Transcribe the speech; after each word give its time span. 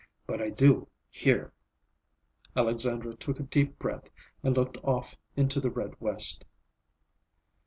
But 0.25 0.41
I 0.41 0.49
do, 0.49 0.87
here." 1.11 1.53
Alexandra 2.55 3.15
took 3.15 3.39
a 3.39 3.43
deep 3.43 3.77
breath 3.77 4.09
and 4.41 4.57
looked 4.57 4.77
off 4.77 5.15
into 5.35 5.61
the 5.61 5.69
red 5.69 5.93
west. 6.01 6.43